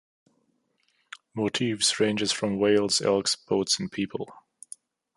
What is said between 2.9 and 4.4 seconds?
elks, boats and people.